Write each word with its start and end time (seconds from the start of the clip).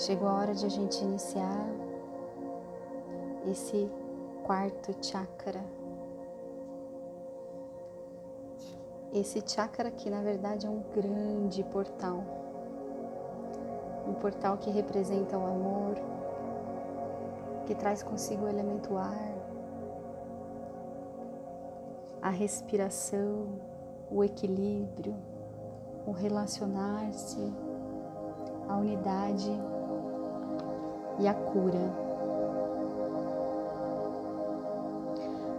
chegou 0.00 0.28
a 0.28 0.34
hora 0.34 0.54
de 0.54 0.64
a 0.64 0.68
gente 0.68 1.02
iniciar 1.04 1.66
esse 3.50 3.90
quarto 4.42 4.94
chakra. 5.04 5.62
Esse 9.12 9.42
chakra 9.46 9.90
que 9.90 10.08
na 10.08 10.22
verdade 10.22 10.66
é 10.66 10.70
um 10.70 10.82
grande 10.94 11.62
portal. 11.64 12.24
Um 14.08 14.14
portal 14.14 14.56
que 14.56 14.70
representa 14.70 15.36
o 15.36 15.44
amor, 15.46 15.96
que 17.66 17.74
traz 17.74 18.02
consigo 18.02 18.46
o 18.46 18.48
elemento 18.48 18.96
ar, 18.96 19.34
a 22.22 22.30
respiração, 22.30 23.48
o 24.10 24.24
equilíbrio, 24.24 25.14
o 26.06 26.10
relacionar-se, 26.10 27.52
a 28.66 28.76
unidade 28.76 29.50
e 31.20 31.28
a 31.28 31.34
cura. 31.34 32.10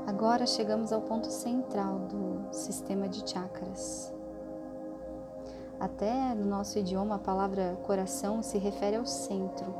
Agora 0.07 0.45
chegamos 0.45 0.91
ao 0.91 1.01
ponto 1.01 1.27
central 1.27 1.99
do 1.99 2.53
sistema 2.53 3.07
de 3.07 3.29
chakras. 3.29 4.13
Até 5.79 6.35
no 6.35 6.45
nosso 6.45 6.77
idioma, 6.77 7.15
a 7.15 7.19
palavra 7.19 7.77
coração 7.83 8.43
se 8.43 8.57
refere 8.57 8.97
ao 8.97 9.05
centro, 9.05 9.73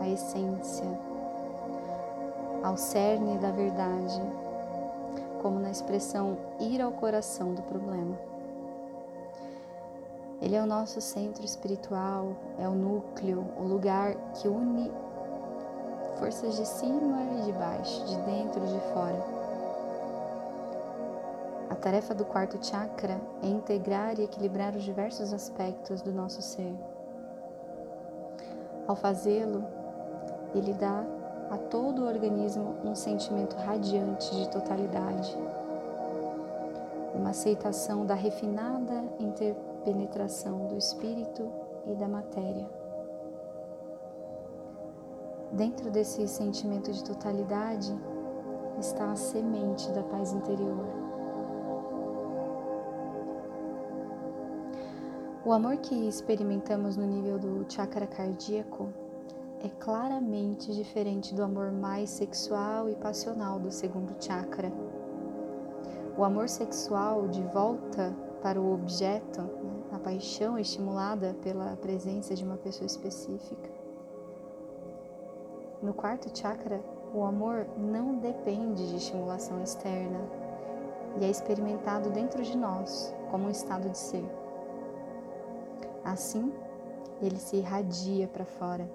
à 0.00 0.08
essência, 0.08 0.86
ao 2.62 2.76
cerne 2.76 3.36
da 3.38 3.50
verdade, 3.50 4.22
como 5.42 5.58
na 5.58 5.70
expressão 5.70 6.38
ir 6.60 6.80
ao 6.80 6.92
coração 6.92 7.52
do 7.52 7.62
problema. 7.62 8.31
Ele 10.42 10.56
é 10.56 10.62
o 10.62 10.66
nosso 10.66 11.00
centro 11.00 11.44
espiritual, 11.44 12.36
é 12.58 12.68
o 12.68 12.72
núcleo, 12.72 13.46
o 13.56 13.62
lugar 13.62 14.14
que 14.34 14.48
une 14.48 14.90
forças 16.18 16.56
de 16.56 16.66
cima 16.66 17.22
e 17.38 17.42
de 17.46 17.52
baixo, 17.52 18.04
de 18.04 18.16
dentro 18.22 18.62
e 18.62 18.66
de 18.66 18.80
fora 18.92 19.42
a 21.72 21.74
tarefa 21.74 22.14
do 22.14 22.26
quarto 22.26 22.62
chakra 22.62 23.18
é 23.42 23.46
integrar 23.46 24.20
e 24.20 24.24
equilibrar 24.24 24.76
os 24.76 24.82
diversos 24.82 25.32
aspectos 25.32 26.02
do 26.02 26.12
nosso 26.12 26.42
ser. 26.42 26.74
Ao 28.86 28.94
fazê-lo, 28.94 29.64
ele 30.54 30.74
dá 30.74 31.02
a 31.50 31.56
todo 31.56 32.02
o 32.02 32.06
organismo 32.06 32.76
um 32.84 32.94
sentimento 32.94 33.56
radiante 33.56 34.36
de 34.36 34.50
totalidade, 34.50 35.34
uma 37.14 37.30
aceitação 37.30 38.04
da 38.04 38.14
refinada 38.14 39.02
interpenetração 39.82 40.68
do 40.68 40.76
espírito 40.76 41.50
e 41.86 41.94
da 41.94 42.06
matéria. 42.06 42.68
Dentro 45.52 45.90
desse 45.90 46.26
sentimento 46.28 46.92
de 46.92 47.02
totalidade 47.04 47.92
está 48.78 49.10
a 49.10 49.16
semente 49.16 49.90
da 49.90 50.02
paz 50.02 50.32
interior 50.32 51.02
O 55.44 55.50
amor 55.52 55.78
que 55.78 55.94
experimentamos 56.06 56.96
no 56.96 57.04
nível 57.04 57.36
do 57.36 57.66
chakra 57.68 58.06
cardíaco 58.06 58.88
é 59.60 59.68
claramente 59.68 60.72
diferente 60.72 61.34
do 61.34 61.42
amor 61.42 61.72
mais 61.72 62.10
sexual 62.10 62.88
e 62.88 62.94
passional 62.94 63.58
do 63.58 63.72
segundo 63.72 64.14
chakra. 64.20 64.72
O 66.16 66.22
amor 66.22 66.48
sexual 66.48 67.26
de 67.26 67.42
volta 67.42 68.14
para 68.42 68.60
o 68.60 68.74
objeto, 68.74 69.40
a 69.92 69.98
paixão 69.98 70.58
estimulada 70.58 71.34
pela 71.42 71.76
presença 71.76 72.34
de 72.34 72.44
uma 72.44 72.56
pessoa 72.56 72.86
específica. 72.86 73.70
No 75.80 75.94
quarto 75.94 76.36
chakra, 76.36 76.80
o 77.14 77.24
amor 77.24 77.66
não 77.76 78.18
depende 78.18 78.88
de 78.88 78.96
estimulação 78.96 79.62
externa 79.62 80.20
e 81.20 81.24
é 81.24 81.30
experimentado 81.30 82.10
dentro 82.10 82.42
de 82.42 82.56
nós 82.56 83.14
como 83.30 83.46
um 83.46 83.50
estado 83.50 83.88
de 83.88 83.98
ser. 83.98 84.24
Assim, 86.04 86.52
ele 87.20 87.38
se 87.38 87.56
irradia 87.56 88.26
para 88.26 88.44
fora, 88.44 88.90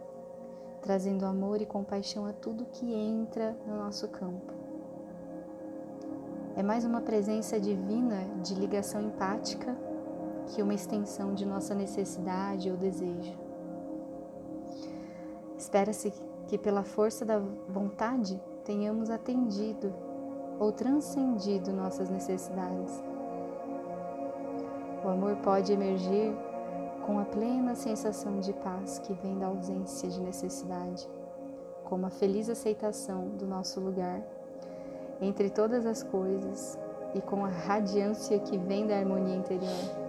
trazendo 0.82 1.26
amor 1.26 1.62
e 1.62 1.66
compaixão 1.66 2.26
a 2.26 2.34
tudo 2.34 2.66
que 2.66 2.94
entra 2.94 3.56
no 3.66 3.78
nosso 3.78 4.08
campo. 4.10 4.67
É 6.58 6.64
mais 6.64 6.84
uma 6.84 7.02
presença 7.02 7.60
divina 7.60 8.24
de 8.42 8.56
ligação 8.56 9.00
empática 9.00 9.78
que 10.48 10.64
uma 10.64 10.74
extensão 10.74 11.36
de 11.36 11.46
nossa 11.46 11.76
necessidade 11.76 12.72
ou 12.72 12.76
desejo. 12.76 13.38
Espera-se 15.56 16.12
que, 16.48 16.58
pela 16.58 16.84
força 16.84 17.24
da 17.24 17.38
vontade, 17.70 18.42
tenhamos 18.66 19.12
atendido 19.12 19.94
ou 20.60 20.72
transcendido 20.72 21.72
nossas 21.72 22.10
necessidades. 22.10 23.04
O 25.06 25.10
amor 25.10 25.36
pode 25.44 25.72
emergir 25.72 26.36
com 27.06 27.20
a 27.20 27.26
plena 27.26 27.76
sensação 27.76 28.40
de 28.40 28.52
paz 28.54 28.98
que 28.98 29.14
vem 29.14 29.38
da 29.38 29.46
ausência 29.46 30.10
de 30.10 30.20
necessidade, 30.20 31.08
como 31.84 32.08
a 32.08 32.10
feliz 32.10 32.50
aceitação 32.50 33.28
do 33.38 33.46
nosso 33.46 33.80
lugar 33.80 34.37
entre 35.22 35.50
todas 35.50 35.86
as 35.86 36.04
coisas 36.04 36.78
e 37.14 37.22
com 37.22 37.46
a 37.46 37.50
radiância 37.50 38.40
que 38.40 38.58
vem 38.58 38.88
da 38.88 38.98
harmonia 38.98 39.36
interior. 39.36 40.08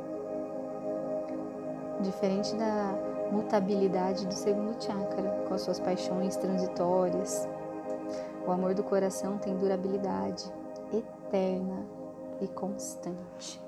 Diferente 2.01 2.55
da 2.57 2.95
mutabilidade 3.33 4.27
do 4.27 4.35
segundo 4.35 4.83
chakra, 4.83 5.45
com 5.47 5.55
as 5.55 5.63
suas 5.63 5.81
paixões 5.81 6.37
transitórias, 6.37 7.49
o 8.47 8.51
amor 8.51 8.75
do 8.75 8.83
coração 8.83 9.39
tem 9.39 9.57
durabilidade 9.57 10.51
eterna 10.93 11.85
e 12.41 12.47
constante. 12.49 13.61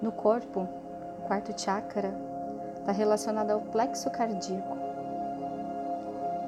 No 0.00 0.10
corpo, 0.12 0.68
o 1.18 1.22
quarto 1.26 1.58
chakra 1.60 2.12
está 2.74 2.90
relacionado 2.90 3.52
ao 3.52 3.60
plexo 3.60 4.10
cardíaco. 4.10 4.81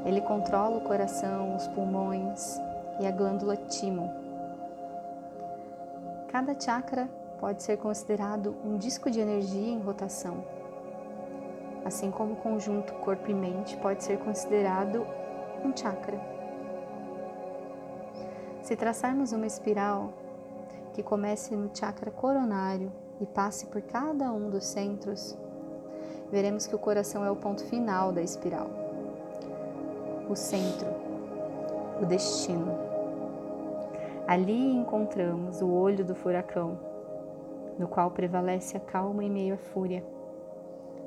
Ele 0.05 0.21
controla 0.21 0.77
o 0.77 0.83
coração, 0.83 1.57
os 1.57 1.67
pulmões 1.69 2.61
e 3.01 3.07
a 3.07 3.11
glândula 3.11 3.57
timo. 3.57 4.11
Cada 6.29 6.59
chakra 6.59 7.09
pode 7.39 7.63
ser 7.63 7.77
considerado 7.79 8.55
um 8.65 8.77
disco 8.77 9.11
de 9.11 9.21
energia 9.21 9.73
em 9.73 9.81
rotação, 9.81 10.45
assim 11.85 12.11
como 12.11 12.35
o 12.35 12.37
conjunto 12.37 12.93
corpo 12.95 13.31
e 13.31 13.35
mente 13.35 13.77
pode 13.77 14.03
ser 14.05 14.19
considerado 14.19 15.07
um 15.65 15.75
chakra. 15.77 16.21
Se 18.63 18.75
traçarmos 18.77 19.33
uma 19.33 19.47
espiral 19.47 20.13
que 20.93 21.03
comece 21.03 21.55
no 21.55 21.71
chakra 21.75 22.11
coronário 22.11 22.91
e 23.21 23.27
passe 23.27 23.67
por 23.67 23.83
cada 23.83 24.33
um 24.33 24.49
dos 24.49 24.65
centros, 24.65 25.37
veremos 26.31 26.67
que 26.67 26.75
o 26.75 26.79
coração 26.79 27.25
é 27.25 27.31
o 27.31 27.37
ponto 27.37 27.65
final 27.65 28.11
da 28.11 28.23
espiral, 28.23 28.71
o 30.29 30.35
centro, 30.35 30.89
o 32.01 32.07
destino. 32.07 32.73
Ali 34.27 34.75
encontramos 34.75 35.61
o 35.61 35.71
olho 35.71 36.05
do 36.05 36.15
furacão, 36.15 36.79
no 37.79 37.87
qual 37.87 38.11
prevalece 38.11 38.77
a 38.77 38.81
calma 38.81 39.23
em 39.23 39.31
meio 39.31 39.55
à 39.55 39.59
fúria. 39.59 40.05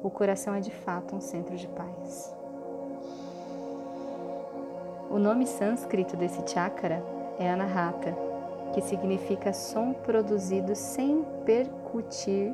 O 0.04 0.10
coração 0.10 0.54
é 0.54 0.60
de 0.60 0.72
fato 0.72 1.16
um 1.16 1.22
centro 1.22 1.56
de 1.56 1.68
paz. 1.68 2.36
O 5.10 5.18
nome 5.18 5.48
sânscrito 5.48 6.16
desse 6.16 6.48
chakra 6.48 7.04
é 7.40 7.50
Anahata, 7.50 8.16
que 8.74 8.82
significa 8.82 9.54
som 9.54 9.94
produzido 9.94 10.76
sem 10.76 11.26
percutir 11.46 12.54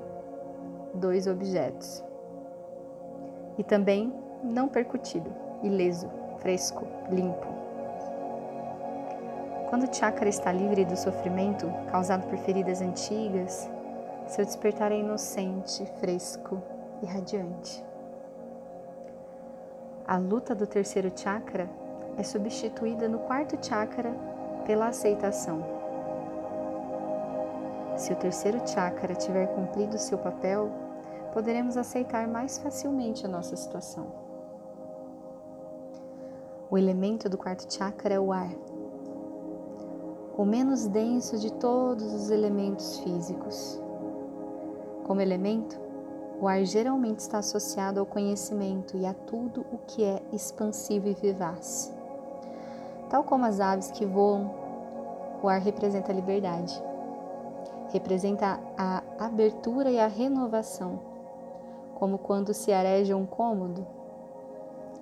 dois 0.93 1.27
objetos. 1.27 2.03
E 3.57 3.63
também 3.63 4.13
não 4.43 4.69
percutido, 4.69 5.29
ileso, 5.61 6.09
fresco, 6.43 6.85
limpo. 7.09 7.47
Quando 9.69 9.89
o 9.89 9.93
chakra 9.93 10.29
está 10.29 10.51
livre 10.51 10.85
do 10.85 10.95
sofrimento 10.95 11.67
causado 11.89 12.27
por 12.29 12.37
feridas 12.37 12.79
antigas, 12.79 13.67
seu 14.27 14.45
despertar 14.45 14.91
é 14.91 14.99
inocente, 14.99 15.83
fresco 15.99 16.61
e 17.01 17.07
radiante. 17.07 17.83
A 20.05 20.17
luta 20.17 20.53
do 20.53 20.67
terceiro 20.67 21.11
chakra 21.15 21.67
é 22.15 22.21
substituída 22.21 23.09
no 23.09 23.17
quarto 23.17 23.57
chakra 23.65 24.13
pela 24.67 24.89
aceitação 24.89 25.81
se 27.97 28.11
o 28.11 28.15
terceiro 28.15 28.59
chakra 28.67 29.13
tiver 29.13 29.47
cumprido 29.47 29.97
seu 29.97 30.17
papel, 30.17 30.69
poderemos 31.31 31.77
aceitar 31.77 32.27
mais 32.27 32.57
facilmente 32.57 33.25
a 33.25 33.29
nossa 33.29 33.55
situação. 33.55 34.32
O 36.73 36.77
elemento 36.77 37.29
do 37.29 37.37
quarto 37.37 37.71
chakra 37.71 38.15
é 38.15 38.19
o 38.19 38.33
ar, 38.33 38.49
o 40.35 40.43
menos 40.43 40.87
denso 40.87 41.37
de 41.37 41.53
todos 41.53 42.11
os 42.11 42.31
elementos 42.31 42.97
físicos. 42.97 43.79
Como 45.05 45.21
elemento, 45.21 45.79
O 46.41 46.47
ar 46.47 46.65
geralmente 46.65 47.19
está 47.19 47.37
associado 47.37 47.99
ao 47.99 48.07
conhecimento 48.07 48.97
e 48.97 49.05
a 49.05 49.13
tudo 49.13 49.63
o 49.71 49.77
que 49.85 50.03
é 50.03 50.19
expansivo 50.31 51.07
e 51.07 51.13
vivaz. 51.13 51.95
Tal 53.07 53.23
como 53.23 53.45
as 53.45 53.59
aves 53.59 53.91
que 53.91 54.03
voam, 54.03 54.49
o 55.43 55.47
ar 55.47 55.61
representa 55.61 56.11
a 56.11 56.15
liberdade. 56.15 56.73
Representa 57.91 58.59
a 58.75 59.03
abertura 59.19 59.91
e 59.91 59.99
a 59.99 60.07
renovação, 60.07 60.99
como 61.93 62.17
quando 62.17 62.51
se 62.51 62.73
areja 62.73 63.15
um 63.15 63.27
cômodo. 63.27 63.85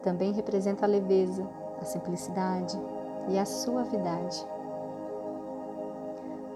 Também 0.04 0.34
representa 0.34 0.86
a 0.86 0.90
leveza, 0.90 1.48
a 1.82 1.86
simplicidade 1.86 2.80
e 3.28 3.38
a 3.38 3.46
suavidade. 3.46 4.48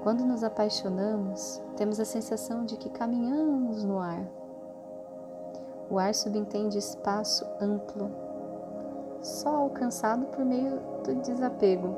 Quando 0.03 0.23
nos 0.23 0.43
apaixonamos, 0.43 1.61
temos 1.75 1.99
a 1.99 2.05
sensação 2.05 2.63
de 2.63 2.77
que 2.77 2.89
caminhamos 2.89 3.83
no 3.83 3.99
ar. 3.99 4.23
O 5.89 5.97
ar 5.97 6.13
subentende 6.13 6.77
espaço 6.77 7.45
amplo, 7.59 8.11
só 9.21 9.49
alcançado 9.55 10.27
por 10.27 10.45
meio 10.45 10.79
do 11.03 11.15
desapego. 11.15 11.95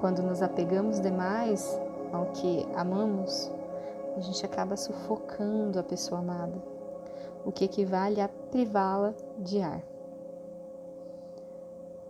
Quando 0.00 0.22
nos 0.22 0.42
apegamos 0.42 1.00
demais 1.00 1.80
ao 2.12 2.26
que 2.26 2.66
amamos, 2.74 3.50
a 4.16 4.20
gente 4.20 4.44
acaba 4.44 4.76
sufocando 4.76 5.78
a 5.78 5.84
pessoa 5.84 6.20
amada, 6.20 6.60
o 7.44 7.52
que 7.52 7.64
equivale 7.64 8.20
a 8.20 8.28
privá-la 8.28 9.14
de 9.38 9.62
ar. 9.62 9.82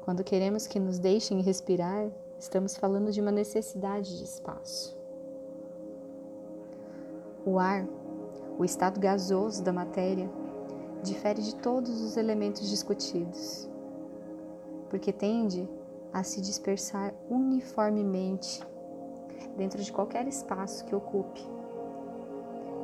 Quando 0.06 0.24
queremos 0.24 0.66
que 0.66 0.80
nos 0.80 0.98
deixem 0.98 1.42
respirar, 1.42 2.10
Estamos 2.38 2.76
falando 2.76 3.10
de 3.10 3.20
uma 3.20 3.32
necessidade 3.32 4.18
de 4.18 4.24
espaço. 4.24 4.96
O 7.46 7.58
ar, 7.58 7.86
o 8.58 8.64
estado 8.64 9.00
gasoso 9.00 9.62
da 9.64 9.72
matéria, 9.72 10.28
difere 11.02 11.40
de 11.40 11.54
todos 11.56 12.02
os 12.02 12.16
elementos 12.16 12.68
discutidos, 12.68 13.68
porque 14.90 15.12
tende 15.12 15.68
a 16.12 16.22
se 16.22 16.40
dispersar 16.40 17.14
uniformemente 17.30 18.62
dentro 19.56 19.82
de 19.82 19.90
qualquer 19.90 20.28
espaço 20.28 20.84
que 20.84 20.94
ocupe, 20.94 21.40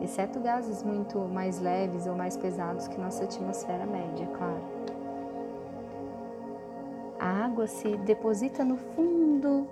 exceto 0.00 0.40
gases 0.40 0.82
muito 0.82 1.18
mais 1.18 1.60
leves 1.60 2.06
ou 2.06 2.14
mais 2.14 2.36
pesados 2.36 2.88
que 2.88 2.98
nossa 2.98 3.24
atmosfera 3.24 3.84
média, 3.84 4.26
claro 4.28 4.91
água 7.52 7.66
se 7.66 7.98
deposita 7.98 8.64
no 8.64 8.78
fundo 8.78 9.68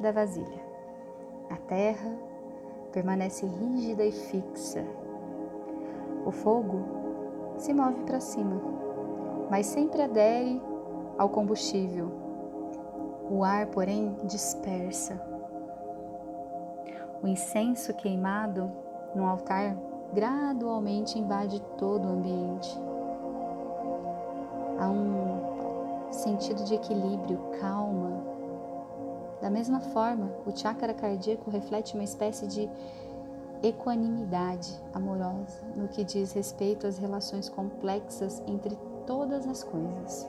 da 0.00 0.10
vasilha. 0.10 0.58
A 1.50 1.56
terra 1.56 2.16
permanece 2.92 3.44
rígida 3.44 4.06
e 4.06 4.10
fixa. 4.10 4.82
O 6.24 6.30
fogo 6.30 6.80
se 7.58 7.74
move 7.74 8.04
para 8.06 8.20
cima, 8.20 8.58
mas 9.50 9.66
sempre 9.66 10.00
adere 10.00 10.62
ao 11.18 11.28
combustível. 11.28 12.10
O 13.30 13.44
ar, 13.44 13.66
porém, 13.66 14.16
dispersa. 14.24 15.20
O 17.22 17.28
incenso 17.28 17.92
queimado 17.92 18.72
no 19.14 19.26
altar 19.26 19.76
gradualmente 20.14 21.18
invade 21.18 21.60
todo 21.76 22.08
o 22.08 22.12
ambiente. 22.12 22.80
Há 24.78 24.88
um 24.88 25.27
sentido 26.18 26.64
de 26.64 26.74
equilíbrio, 26.74 27.38
calma. 27.60 28.22
Da 29.40 29.48
mesma 29.48 29.80
forma, 29.80 30.30
o 30.44 30.56
chakra 30.56 30.92
cardíaco 30.92 31.50
reflete 31.50 31.94
uma 31.94 32.02
espécie 32.04 32.46
de 32.46 32.68
equanimidade 33.62 34.70
amorosa 34.92 35.60
no 35.74 35.88
que 35.88 36.04
diz 36.04 36.32
respeito 36.32 36.86
às 36.86 36.98
relações 36.98 37.48
complexas 37.48 38.42
entre 38.46 38.76
todas 39.06 39.46
as 39.46 39.62
coisas. 39.62 40.28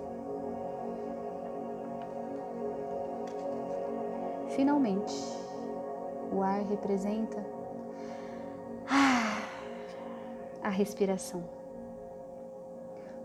Finalmente, 4.50 5.16
o 6.32 6.42
ar 6.42 6.62
representa 6.64 7.44
a 10.62 10.70
respiração 10.70 11.59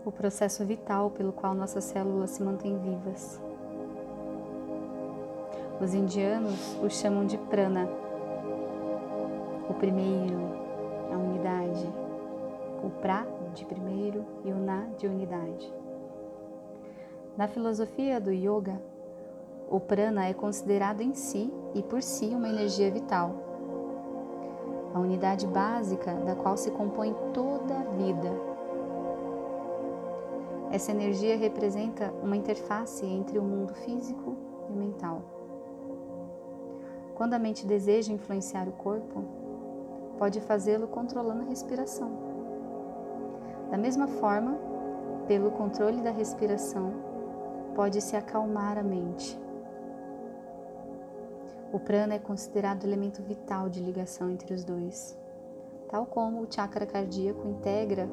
o 0.05 0.11
processo 0.11 0.63
vital 0.63 1.09
pelo 1.09 1.33
qual 1.33 1.55
nossas 1.55 1.83
células 1.83 2.29
se 2.29 2.43
mantêm 2.43 2.77
vivas. 2.77 3.41
Os 5.81 5.93
indianos 5.95 6.77
o 6.81 6.89
chamam 6.89 7.25
de 7.25 7.37
prana. 7.37 7.89
O 9.67 9.73
primeiro, 9.73 10.37
a 11.11 11.17
unidade. 11.17 11.91
O 12.83 12.89
pra 13.01 13.25
de 13.55 13.65
primeiro 13.65 14.23
e 14.43 14.51
o 14.51 14.55
na 14.55 14.85
de 14.97 15.07
unidade. 15.07 15.73
Na 17.35 17.47
filosofia 17.47 18.21
do 18.21 18.31
yoga, 18.31 18.79
o 19.67 19.79
prana 19.79 20.27
é 20.27 20.33
considerado 20.33 21.01
em 21.01 21.15
si 21.15 21.51
e 21.73 21.81
por 21.81 22.03
si 22.03 22.27
uma 22.27 22.47
energia 22.47 22.91
vital, 22.91 23.33
a 24.93 24.99
unidade 24.99 25.47
básica 25.47 26.13
da 26.13 26.35
qual 26.35 26.55
se 26.55 26.69
compõe 26.71 27.13
toda 27.33 27.75
a 27.75 27.83
vida 27.83 28.54
essa 30.75 30.91
energia 30.91 31.37
representa 31.37 32.11
uma 32.21 32.35
interface 32.35 33.05
entre 33.05 33.39
o 33.39 33.41
mundo 33.41 33.73
físico 33.75 34.35
e 34.69 34.73
mental. 34.73 35.21
Quando 37.15 37.33
a 37.33 37.39
mente 37.39 37.65
deseja 37.65 38.11
influenciar 38.11 38.67
o 38.67 38.73
corpo, 38.73 39.23
pode 40.17 40.41
fazê-lo 40.41 40.85
controlando 40.89 41.43
a 41.43 41.45
respiração. 41.45 42.11
Da 43.71 43.77
mesma 43.77 44.05
forma, 44.05 44.57
pelo 45.29 45.49
controle 45.51 46.01
da 46.01 46.11
respiração, 46.11 46.91
pode-se 47.73 48.17
acalmar 48.17 48.77
a 48.77 48.83
mente. 48.83 49.39
O 51.71 51.79
prana 51.79 52.15
é 52.15 52.19
considerado 52.19 52.83
elemento 52.83 53.23
vital 53.23 53.69
de 53.69 53.79
ligação 53.79 54.29
entre 54.29 54.53
os 54.53 54.65
dois, 54.65 55.17
tal 55.87 56.05
como 56.05 56.41
o 56.41 56.47
chakra 56.51 56.85
cardíaco 56.85 57.47
integra 57.47 58.09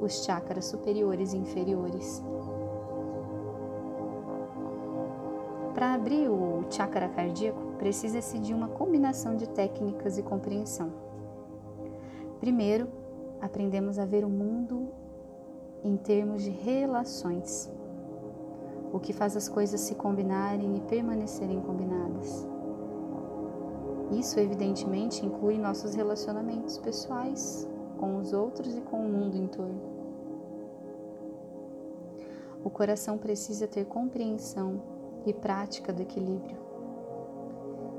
os 0.00 0.24
chakras 0.24 0.66
superiores 0.66 1.32
e 1.32 1.36
inferiores. 1.36 2.22
Para 5.74 5.94
abrir 5.94 6.28
o 6.28 6.64
chakra 6.70 7.08
cardíaco, 7.08 7.60
precisa-se 7.78 8.38
de 8.38 8.54
uma 8.54 8.68
combinação 8.68 9.36
de 9.36 9.46
técnicas 9.48 10.16
e 10.16 10.22
compreensão. 10.22 10.90
Primeiro, 12.40 12.88
aprendemos 13.40 13.98
a 13.98 14.06
ver 14.06 14.24
o 14.24 14.28
mundo 14.28 14.88
em 15.84 15.96
termos 15.96 16.42
de 16.42 16.50
relações, 16.50 17.70
o 18.92 18.98
que 18.98 19.12
faz 19.12 19.36
as 19.36 19.48
coisas 19.48 19.80
se 19.80 19.94
combinarem 19.94 20.76
e 20.76 20.80
permanecerem 20.80 21.60
combinadas. 21.60 22.46
Isso, 24.10 24.38
evidentemente, 24.40 25.26
inclui 25.26 25.58
nossos 25.58 25.94
relacionamentos 25.94 26.78
pessoais, 26.78 27.68
com 27.98 28.16
os 28.18 28.32
outros 28.32 28.76
e 28.76 28.80
com 28.80 28.98
o 28.98 29.08
mundo 29.08 29.36
em 29.36 29.46
torno. 29.46 29.80
O 32.64 32.70
coração 32.70 33.16
precisa 33.16 33.66
ter 33.66 33.84
compreensão 33.84 34.82
e 35.24 35.32
prática 35.32 35.92
do 35.92 36.02
equilíbrio 36.02 36.56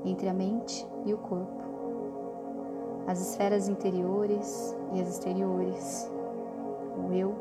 entre 0.04 0.28
a 0.28 0.34
mente 0.34 0.86
e 1.04 1.12
o 1.12 1.18
corpo, 1.18 1.62
as 3.06 3.20
esferas 3.20 3.68
interiores 3.68 4.76
e 4.94 5.00
as 5.00 5.08
exteriores, 5.08 6.10
o 6.96 7.12
eu 7.12 7.34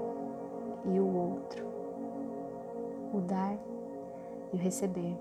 e 0.85 0.99
o 0.99 1.15
outro, 1.15 1.65
o 3.13 3.19
dar 3.19 3.57
e 4.53 4.55
o 4.55 4.59
receber. 4.59 5.15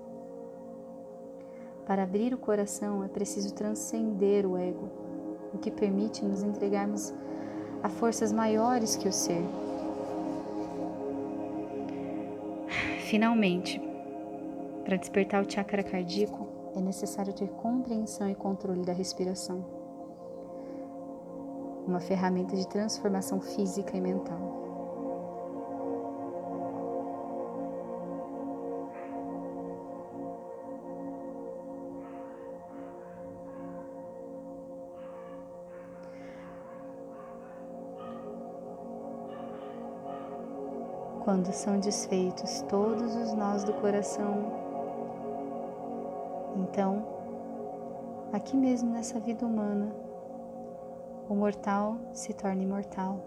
Para 1.84 2.02
abrir 2.02 2.34
o 2.34 2.38
coração 2.38 3.04
é 3.04 3.08
preciso 3.08 3.54
transcender 3.54 4.46
o 4.46 4.56
ego, 4.56 4.88
o 5.56 5.58
que 5.58 5.70
permite 5.70 6.24
nos 6.24 6.42
entregarmos 6.42 7.12
a 7.82 7.88
forças 7.88 8.32
maiores 8.32 8.96
que 8.96 9.08
o 9.08 9.12
ser. 9.12 9.42
Finalmente, 13.00 13.80
para 14.84 14.96
despertar 14.96 15.44
o 15.44 15.50
chakra 15.50 15.82
cardíaco, 15.82 16.46
é 16.74 16.80
necessário 16.80 17.32
ter 17.32 17.48
compreensão 17.48 18.28
e 18.28 18.34
controle 18.34 18.82
da 18.82 18.92
respiração, 18.92 19.64
uma 21.86 22.00
ferramenta 22.00 22.54
de 22.54 22.68
transformação 22.68 23.40
física 23.40 23.96
e 23.96 24.00
mental. 24.00 24.65
Quando 41.26 41.52
são 41.52 41.80
desfeitos 41.80 42.62
todos 42.68 43.16
os 43.16 43.32
nós 43.32 43.64
do 43.64 43.72
coração. 43.72 44.44
Então, 46.54 47.04
aqui 48.32 48.56
mesmo 48.56 48.92
nessa 48.92 49.18
vida 49.18 49.44
humana, 49.44 49.92
o 51.28 51.34
mortal 51.34 51.96
se 52.12 52.32
torna 52.32 52.62
imortal. 52.62 53.18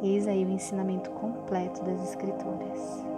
Eis 0.00 0.28
aí 0.28 0.44
o 0.44 0.48
ensinamento 0.48 1.10
completo 1.10 1.82
das 1.82 2.00
Escrituras. 2.00 3.15